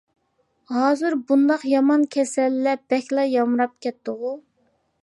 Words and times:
ھازىر 0.77 1.17
بۇنداق 1.27 1.67
يامان 1.73 2.07
كېسەللەر 2.17 2.83
بەكلا 2.95 3.31
يامراپ 3.37 3.79
كەتتىغۇ. 3.89 4.35